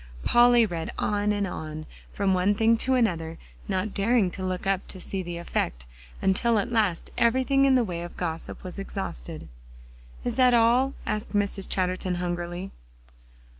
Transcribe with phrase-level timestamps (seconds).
[0.25, 4.87] Polly read on and on, from one thing to another, not daring to look up
[4.87, 5.85] to see the effect,
[6.23, 9.47] until at last everything in the way of gossip was exhausted.
[10.23, 11.69] "Is that all?" asked Mrs.
[11.69, 12.71] Chatterton hungrily.